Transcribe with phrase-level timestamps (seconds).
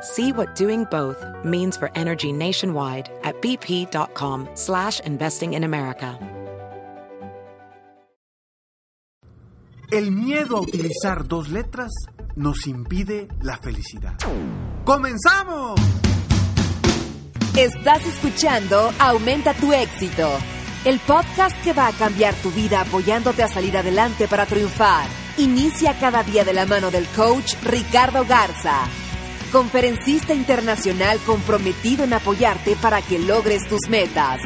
[0.00, 6.18] See what doing both means for energy nationwide at bp.com slash investing in America.
[9.90, 11.90] El miedo a utilizar dos letras
[12.36, 14.18] nos impide la felicidad.
[14.84, 15.80] ¡Comenzamos!
[17.56, 20.28] Estás escuchando Aumenta tu éxito,
[20.84, 25.08] el podcast que va a cambiar tu vida apoyándote a salir adelante para triunfar.
[25.38, 28.82] Inicia cada día de la mano del coach Ricardo Garza,
[29.48, 34.40] conferencista internacional comprometido en apoyarte para que logres tus metas.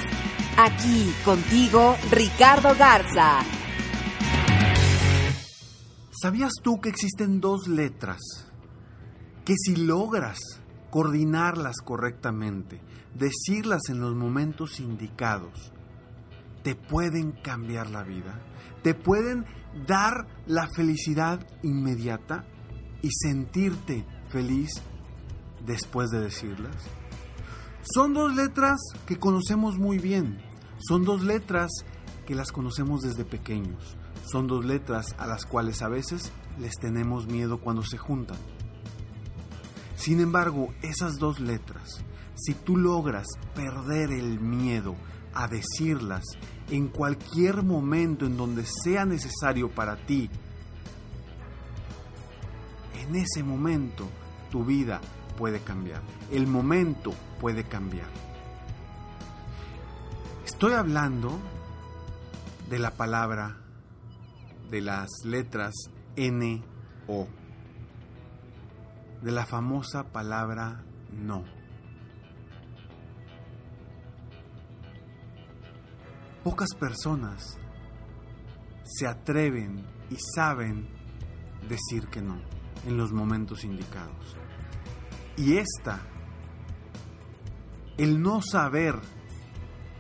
[0.57, 3.41] Aquí contigo, Ricardo Garza.
[6.11, 8.21] ¿Sabías tú que existen dos letras
[9.45, 10.39] que si logras
[10.91, 12.81] coordinarlas correctamente,
[13.15, 15.73] decirlas en los momentos indicados,
[16.63, 18.41] te pueden cambiar la vida?
[18.83, 19.47] ¿Te pueden
[19.87, 22.45] dar la felicidad inmediata
[23.01, 24.71] y sentirte feliz
[25.65, 26.77] después de decirlas?
[27.83, 30.41] Son dos letras que conocemos muy bien.
[30.79, 31.71] Son dos letras
[32.27, 33.97] que las conocemos desde pequeños.
[34.25, 38.39] Son dos letras a las cuales a veces les tenemos miedo cuando se juntan.
[39.97, 44.97] Sin embargo, esas dos letras, si tú logras perder el miedo
[45.35, 46.25] a decirlas
[46.71, 50.31] en cualquier momento en donde sea necesario para ti,
[53.01, 54.09] en ese momento
[54.51, 55.01] tu vida
[55.37, 56.03] puede cambiar.
[56.31, 58.09] El momento puede cambiar.
[60.45, 61.39] Estoy hablando
[62.69, 63.57] de la palabra,
[64.71, 65.75] de las letras
[66.17, 66.63] N,
[67.09, 67.27] O,
[69.23, 71.45] de la famosa palabra no.
[76.45, 77.59] Pocas personas
[78.85, 80.89] se atreven y saben
[81.69, 82.41] decir que no
[82.87, 84.37] en los momentos indicados.
[85.43, 86.01] Y esta,
[87.99, 88.95] el no saber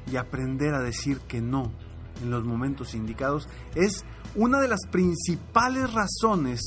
[0.08, 1.72] y aprender a decir que no
[2.22, 4.04] en los momentos indicados es
[4.36, 6.60] una de las principales razones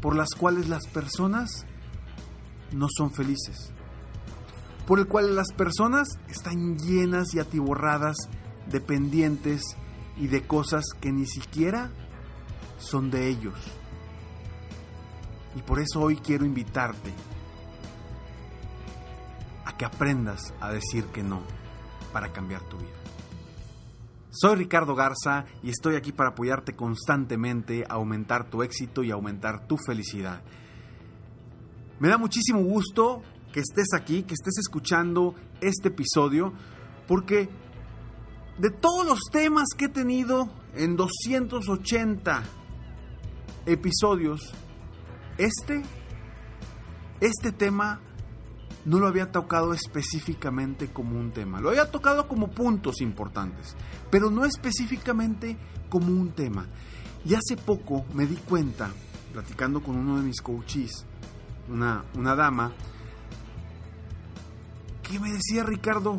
[0.00, 1.66] por las cuales las personas
[2.70, 3.72] no son felices.
[4.86, 8.16] Por el cual las personas están llenas y atiborradas
[8.70, 9.76] de pendientes
[10.16, 11.90] y de cosas que ni siquiera
[12.78, 13.58] son de ellos.
[15.56, 17.33] Y por eso hoy quiero invitarte
[19.78, 21.42] que aprendas a decir que no
[22.12, 22.92] para cambiar tu vida.
[24.30, 29.66] Soy Ricardo Garza y estoy aquí para apoyarte constantemente a aumentar tu éxito y aumentar
[29.68, 30.42] tu felicidad.
[32.00, 36.52] Me da muchísimo gusto que estés aquí, que estés escuchando este episodio,
[37.06, 37.48] porque
[38.58, 42.42] de todos los temas que he tenido en 280
[43.66, 44.52] episodios,
[45.38, 45.82] este,
[47.20, 48.00] este tema
[48.84, 51.60] no lo había tocado específicamente como un tema.
[51.60, 53.74] Lo había tocado como puntos importantes,
[54.10, 55.56] pero no específicamente
[55.88, 56.66] como un tema.
[57.24, 58.90] Y hace poco me di cuenta,
[59.32, 61.06] platicando con uno de mis coaches,
[61.68, 62.72] una, una dama,
[65.02, 66.18] que me decía Ricardo,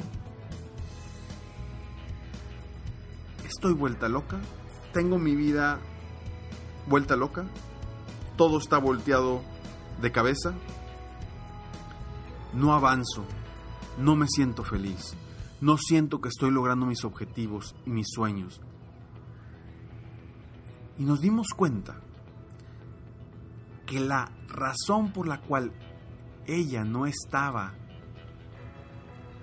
[3.48, 4.40] estoy vuelta loca,
[4.94, 5.80] tengo mi vida
[6.88, 7.46] vuelta loca,
[8.38, 9.42] todo está volteado
[10.02, 10.54] de cabeza,
[12.56, 13.26] no avanzo,
[13.98, 15.16] no me siento feliz,
[15.62, 18.62] no siento que estoy logrando mis objetivos y mis sueños.
[20.98, 22.00] Y nos dimos cuenta
[23.86, 25.74] que la razón por la cual
[26.48, 27.74] ella no estaba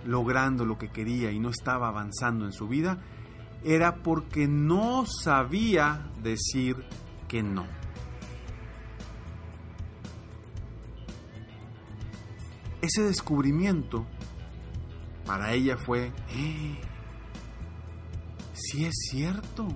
[0.04, 2.98] logrando lo que quería y no estaba avanzando en su vida
[3.64, 6.84] era porque no sabía decir
[7.28, 7.81] que no.
[12.82, 14.04] Ese descubrimiento
[15.24, 16.12] para ella fue,
[18.54, 19.68] si es cierto,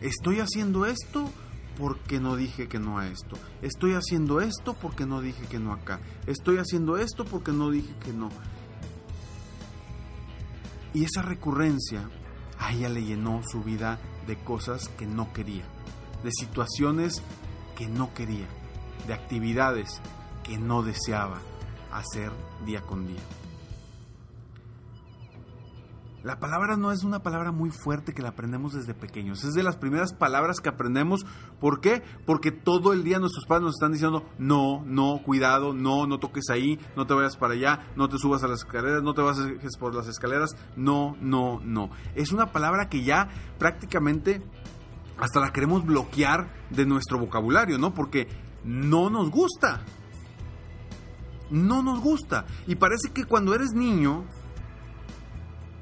[0.00, 1.30] estoy haciendo esto
[1.78, 3.36] porque no dije que no a esto.
[3.60, 6.00] Estoy haciendo esto porque no dije que no acá.
[6.26, 8.30] Estoy haciendo esto porque no dije que no.
[10.94, 12.08] Y esa recurrencia
[12.58, 15.64] a ella le llenó su vida de cosas que no quería,
[16.24, 17.22] de situaciones
[17.76, 18.46] que no quería,
[19.06, 20.00] de actividades
[20.42, 21.38] que no deseaba
[21.98, 22.30] hacer
[22.64, 23.22] día con día.
[26.26, 29.44] La palabra no es una palabra muy fuerte que la aprendemos desde pequeños.
[29.44, 31.24] Es de las primeras palabras que aprendemos.
[31.60, 32.02] ¿Por qué?
[32.26, 36.50] Porque todo el día nuestros padres nos están diciendo, no, no, cuidado, no, no toques
[36.50, 39.38] ahí, no te vayas para allá, no te subas a las escaleras, no te vas
[39.78, 41.90] por las escaleras, no, no, no.
[42.16, 43.28] Es una palabra que ya
[43.60, 44.42] prácticamente
[45.18, 47.94] hasta la queremos bloquear de nuestro vocabulario, ¿no?
[47.94, 48.26] Porque
[48.64, 49.84] no nos gusta.
[51.50, 52.46] No nos gusta.
[52.66, 54.24] Y parece que cuando eres niño,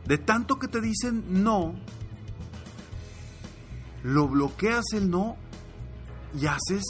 [0.06, 1.74] de tanto que te dicen no,
[4.02, 5.36] lo bloqueas el no
[6.38, 6.82] y haces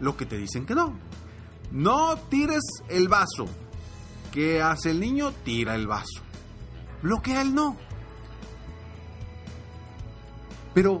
[0.00, 0.94] lo que te dicen que no.
[1.70, 3.46] No tires el vaso.
[4.32, 5.32] ¿Qué hace el niño?
[5.44, 6.22] Tira el vaso.
[7.02, 7.76] Bloquea el no.
[10.74, 11.00] Pero,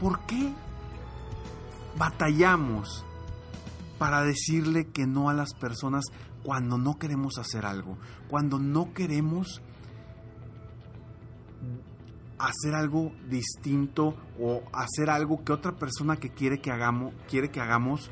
[0.00, 0.52] ¿por qué
[1.96, 3.04] batallamos
[4.02, 6.06] para decirle que no a las personas
[6.42, 9.62] cuando no queremos hacer algo, cuando no queremos
[12.36, 17.60] hacer algo distinto o hacer algo que otra persona que quiere que hagamos, quiere que
[17.60, 18.10] hagamos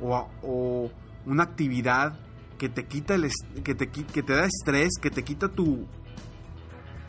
[0.00, 0.88] o,
[1.26, 2.16] una actividad
[2.56, 3.28] que te quita el
[3.64, 5.84] que te, que te da estrés, que te quita tu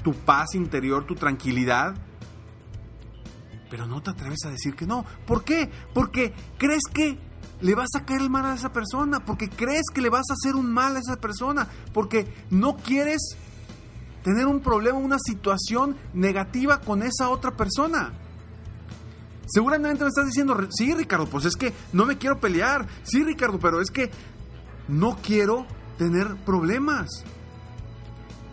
[0.04, 1.94] tu paz interior, tu tranquilidad,
[3.70, 5.06] pero no te atreves a decir que no.
[5.28, 5.70] ¿Por qué?
[5.94, 7.29] Porque crees que
[7.62, 10.34] le vas a caer el mal a esa persona, porque crees que le vas a
[10.34, 13.36] hacer un mal a esa persona, porque no quieres
[14.24, 18.14] tener un problema, una situación negativa con esa otra persona.
[19.48, 23.60] Seguramente me estás diciendo, sí Ricardo, pues es que no me quiero pelear, sí Ricardo,
[23.60, 24.12] pero es que
[24.88, 25.66] no quiero
[25.98, 27.10] tener problemas.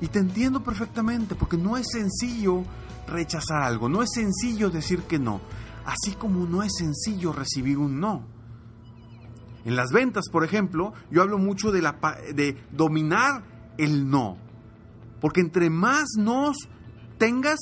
[0.00, 2.64] Y te entiendo perfectamente, porque no es sencillo
[3.06, 5.41] rechazar algo, no es sencillo decir que no,
[5.85, 8.35] así como no es sencillo recibir un no.
[9.66, 11.98] En las ventas, por ejemplo, yo hablo mucho de, la,
[12.32, 13.42] de dominar
[13.78, 14.36] el no.
[15.20, 16.56] Porque entre más nos
[17.18, 17.58] tengas,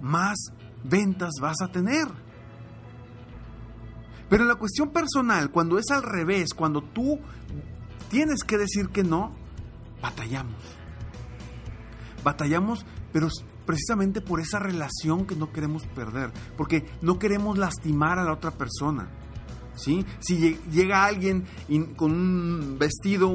[0.00, 0.38] más
[0.82, 2.06] ventas vas a tener.
[4.30, 7.18] Pero en la cuestión personal, cuando es al revés, cuando tú
[8.08, 9.36] tienes que decir que no,
[10.00, 10.62] batallamos.
[12.24, 13.28] Batallamos, pero
[13.66, 18.52] precisamente por esa relación que no queremos perder, porque no queremos lastimar a la otra
[18.52, 19.10] persona.
[19.80, 20.04] Si
[20.70, 21.44] llega alguien
[21.96, 23.32] con un vestido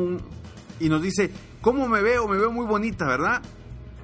[0.80, 1.32] y nos dice,
[1.62, 2.28] ¿cómo me veo?
[2.28, 3.42] Me veo muy bonita, ¿verdad?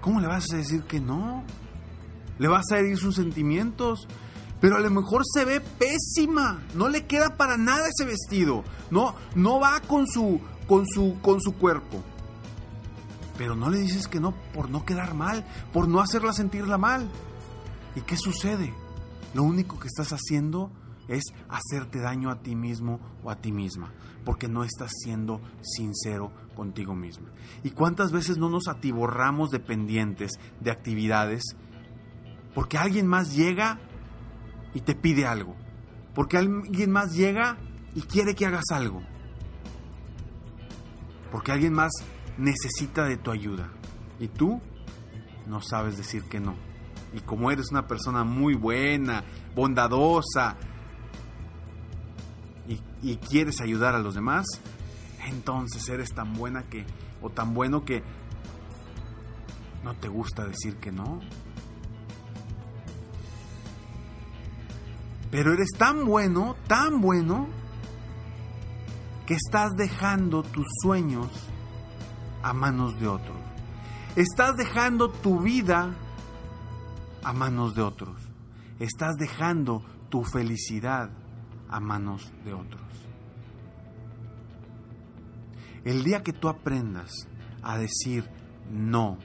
[0.01, 1.43] ¿Cómo le vas a decir que no?
[2.39, 4.07] Le vas a herir sus sentimientos.
[4.59, 9.15] Pero a lo mejor se ve pésima, no le queda para nada ese vestido, no,
[9.33, 12.03] no va con su, con su, con su cuerpo.
[13.39, 17.09] Pero no le dices que no por no quedar mal, por no hacerla sentirla mal.
[17.95, 18.71] ¿Y qué sucede?
[19.33, 20.69] Lo único que estás haciendo
[21.07, 23.93] es hacerte daño a ti mismo o a ti misma,
[24.23, 27.29] porque no estás siendo sincero contigo misma.
[27.63, 31.43] ¿Y cuántas veces no nos atiborramos de pendientes, de actividades,
[32.53, 33.79] porque alguien más llega
[34.73, 35.55] y te pide algo?
[36.13, 37.57] Porque alguien más llega
[37.95, 39.01] y quiere que hagas algo.
[41.31, 41.91] Porque alguien más
[42.37, 43.71] necesita de tu ayuda.
[44.19, 44.61] Y tú
[45.47, 46.55] no sabes decir que no.
[47.13, 49.23] Y como eres una persona muy buena,
[49.55, 50.57] bondadosa,
[53.01, 54.45] y, quieres ayudar a los demás,
[55.27, 56.85] entonces eres tan buena que,
[57.21, 58.03] o tan bueno que
[59.83, 61.19] no te gusta decir que no.
[65.31, 67.47] Pero eres tan bueno, tan bueno,
[69.25, 71.29] que estás dejando tus sueños
[72.43, 73.37] a manos de otros.
[74.15, 75.95] Estás dejando tu vida
[77.23, 78.17] a manos de otros.
[78.79, 81.11] Estás dejando tu felicidad
[81.71, 82.81] a manos de otros.
[85.83, 87.11] El día que tú aprendas
[87.63, 88.29] a decir
[88.69, 89.17] no,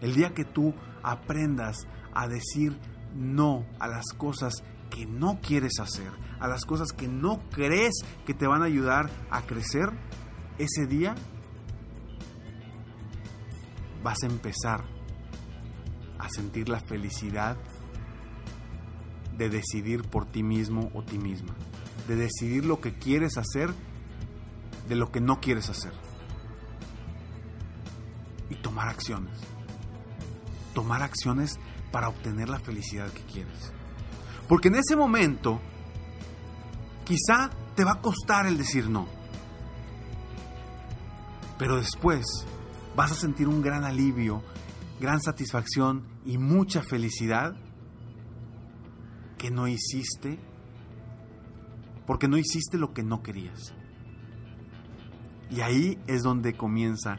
[0.00, 1.76] el día que tú aprendas
[2.14, 2.76] a decir
[3.14, 4.54] no a las cosas
[4.90, 7.94] que no quieres hacer, a las cosas que no crees
[8.26, 9.88] que te van a ayudar a crecer,
[10.58, 11.14] ese día
[14.02, 14.84] vas a empezar
[16.18, 17.56] a sentir la felicidad
[19.36, 21.54] de decidir por ti mismo o ti misma,
[22.08, 23.74] de decidir lo que quieres hacer
[24.88, 25.92] de lo que no quieres hacer
[28.50, 29.40] y tomar acciones.
[30.74, 31.60] tomar acciones
[31.92, 33.72] para obtener la felicidad que quieres.
[34.48, 35.60] Porque en ese momento,
[37.04, 39.06] quizá te va a costar el decir no.
[41.58, 42.24] Pero después
[42.96, 44.42] vas a sentir un gran alivio,
[45.00, 47.54] gran satisfacción y mucha felicidad
[49.38, 50.38] que no hiciste
[52.06, 53.74] porque no hiciste lo que no querías.
[55.50, 57.18] Y ahí es donde comienza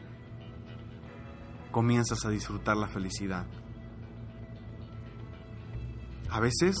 [1.76, 3.44] comienzas a disfrutar la felicidad.
[6.30, 6.74] A veces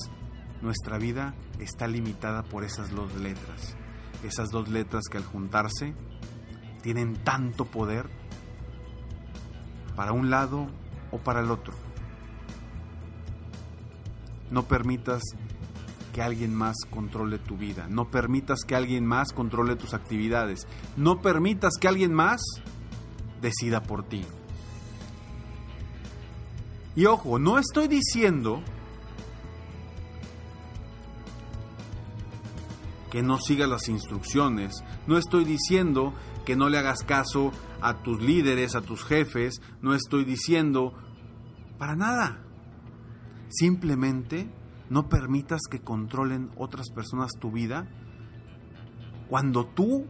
[0.62, 3.76] nuestra vida está limitada por esas dos letras,
[4.24, 5.94] esas dos letras que al juntarse
[6.80, 8.08] tienen tanto poder
[9.96, 10.66] para un lado
[11.10, 11.74] o para el otro.
[14.50, 15.22] No permitas
[16.12, 17.88] que alguien más controle tu vida.
[17.90, 20.66] No permitas que alguien más controle tus actividades.
[20.96, 22.40] No permitas que alguien más
[23.42, 24.24] decida por ti.
[26.94, 28.62] Y ojo, no estoy diciendo
[33.10, 34.82] que no sigas las instrucciones.
[35.06, 36.14] No estoy diciendo
[36.46, 39.60] que no le hagas caso a tus líderes, a tus jefes.
[39.82, 40.94] No estoy diciendo
[41.78, 42.45] para nada.
[43.48, 44.48] Simplemente
[44.90, 47.88] no permitas que controlen otras personas tu vida
[49.28, 50.06] cuando tú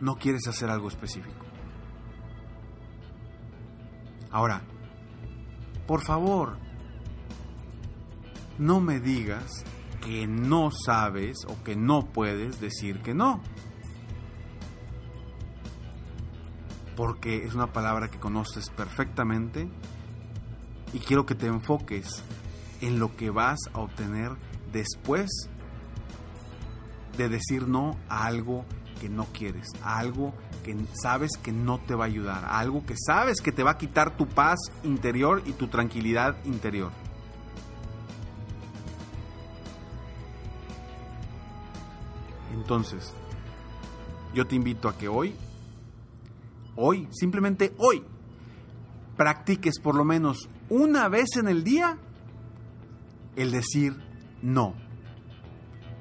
[0.00, 1.44] no quieres hacer algo específico.
[4.30, 4.62] Ahora,
[5.86, 6.58] por favor,
[8.58, 9.64] no me digas
[10.04, 13.40] que no sabes o que no puedes decir que no.
[16.96, 19.68] Porque es una palabra que conoces perfectamente
[20.92, 22.22] y quiero que te enfoques
[22.80, 24.32] en lo que vas a obtener
[24.72, 25.30] después
[27.16, 28.64] de decir no a algo
[29.00, 32.84] que no quieres, a algo que sabes que no te va a ayudar, a algo
[32.84, 36.90] que sabes que te va a quitar tu paz interior y tu tranquilidad interior.
[42.54, 43.12] Entonces,
[44.34, 45.34] yo te invito a que hoy,
[46.74, 48.02] hoy, simplemente hoy,
[49.16, 51.98] practiques por lo menos una vez en el día
[53.36, 53.96] el decir
[54.42, 54.74] no.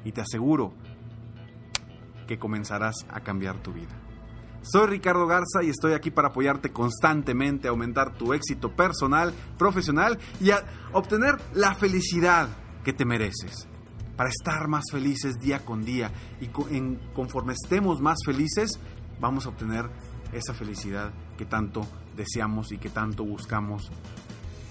[0.04, 0.74] Y te aseguro
[2.28, 3.96] que comenzarás a cambiar tu vida.
[4.62, 10.18] Soy Ricardo Garza y estoy aquí para apoyarte constantemente a aumentar tu éxito personal, profesional
[10.42, 12.50] y a obtener la felicidad
[12.84, 13.68] que te mereces.
[14.18, 16.48] Para estar más felices día con día y
[17.14, 18.80] conforme estemos más felices,
[19.20, 19.90] vamos a obtener
[20.34, 23.90] esa felicidad que tanto deseamos y que tanto buscamos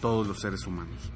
[0.00, 1.10] todos los seres humanos.